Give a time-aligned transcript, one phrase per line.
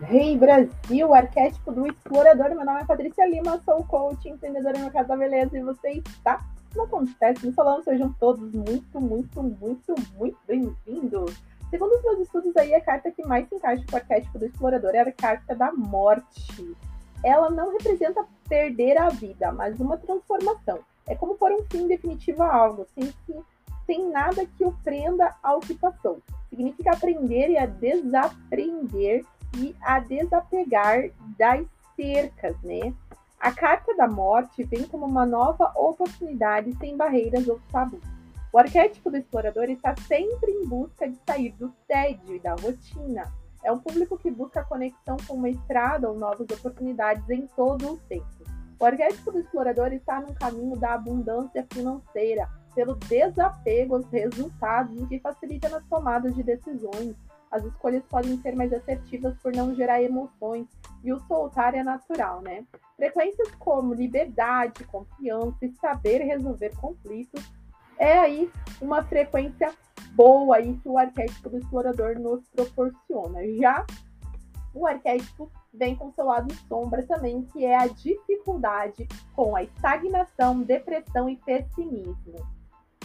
[0.00, 2.50] Rei Brasil, arquétipo do explorador.
[2.50, 6.44] Meu nome é Patrícia Lima, sou coach, empreendedora no mercado da beleza e você está
[6.74, 7.82] no Acontece no Salão.
[7.82, 11.34] Sejam todos muito, muito, muito, muito bem-vindos.
[11.70, 14.44] Segundo os meus estudos aí, a carta que mais se encaixa com o arquétipo do
[14.44, 16.76] explorador é a carta da morte.
[17.24, 20.80] Ela não representa perder a vida, mas uma transformação.
[21.06, 23.10] É como pôr um fim definitivo a algo, sem,
[23.86, 26.20] sem nada que o prenda ao que passou.
[26.50, 29.24] Significa aprender e a desaprender
[29.56, 32.94] e a desapegar das cercas, né?
[33.40, 38.00] A carta da morte vem como uma nova oportunidade sem barreiras ou tabus.
[38.52, 43.30] O arquétipo do explorador está sempre em busca de sair do tédio e da rotina.
[43.62, 47.96] É um público que busca conexão com uma estrada ou novas oportunidades em todo o
[48.08, 48.26] tempo.
[48.78, 55.06] O arquétipo do explorador está no caminho da abundância financeira, pelo desapego aos resultados, o
[55.06, 57.16] que facilita nas tomadas de decisões,
[57.56, 60.66] as escolhas podem ser mais assertivas por não gerar emoções
[61.02, 62.64] e o soltar é natural, né?
[62.96, 67.44] Frequências como liberdade, confiança e saber resolver conflitos
[67.98, 69.72] é aí uma frequência
[70.14, 73.40] boa aí que o arquétipo do explorador nos proporciona.
[73.58, 73.86] Já
[74.74, 80.62] o arquétipo vem com seu lado sombra também, que é a dificuldade com a estagnação,
[80.62, 82.55] depressão e pessimismo.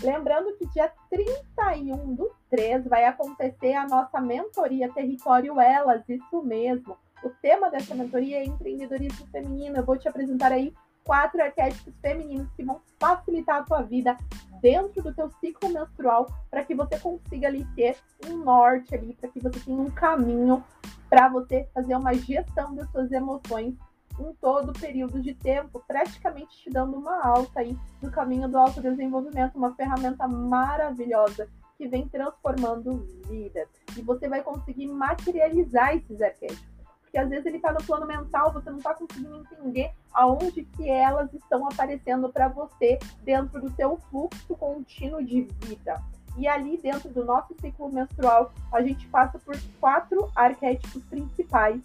[0.04, 6.98] Lembrando que dia 31 do 3 vai acontecer a nossa mentoria Território Elas, isso mesmo.
[7.24, 9.78] O tema dessa mentoria é empreendedorismo feminino.
[9.78, 14.18] Eu vou te apresentar aí quatro arquétipos femininos que vão facilitar a tua vida
[14.60, 19.30] dentro do teu ciclo menstrual para que você consiga ali ter um norte ali, para
[19.30, 20.64] que você tenha um caminho
[21.10, 23.76] para você fazer uma gestão das suas emoções
[24.20, 28.58] em todo o período de tempo, praticamente te dando uma alta aí no caminho do
[28.58, 33.68] autodesenvolvimento, uma ferramenta maravilhosa que vem transformando vidas.
[33.98, 36.72] E você vai conseguir materializar esses arquétipos.
[37.02, 40.90] Porque às vezes ele está no plano mental, você não está conseguindo entender aonde que
[40.90, 46.02] elas estão aparecendo para você dentro do seu fluxo contínuo de vida.
[46.38, 51.82] E ali dentro do nosso ciclo menstrual, a gente passa por quatro arquétipos principais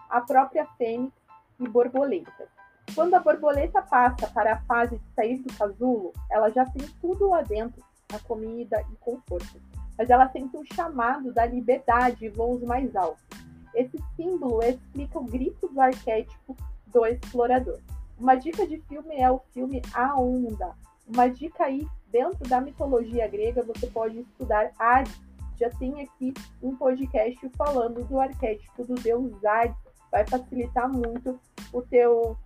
[0.09, 1.13] a própria fênix
[1.59, 2.49] e borboletas.
[2.95, 7.29] Quando a borboleta passa para a fase de sair do casulo, ela já tem tudo
[7.29, 7.83] lá dentro,
[8.15, 9.61] a comida e conforto
[9.99, 13.27] mas ela sente um chamado da liberdade e voos mais altos.
[13.75, 17.81] Esse símbolo explica o grito do arquétipo do explorador.
[18.19, 20.75] Uma dica de filme é o filme A Onda.
[21.07, 25.21] Uma dica aí, dentro da mitologia grega, você pode estudar Hades.
[25.59, 26.33] Já tem aqui
[26.63, 29.77] um podcast falando do arquétipo do deus Hades.
[30.11, 31.39] Vai facilitar muito
[31.73, 32.37] o teu,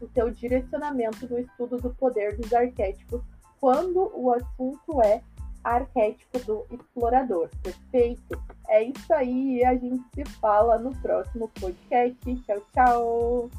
[0.00, 3.22] o teu direcionamento no estudo do poder dos arquétipos
[3.62, 5.22] quando o assunto é
[5.64, 7.48] arquétipo do explorador.
[7.62, 8.42] Perfeito?
[8.68, 9.64] É isso aí.
[9.64, 12.18] A gente se fala no próximo podcast.
[12.46, 13.50] Tchau, tchau.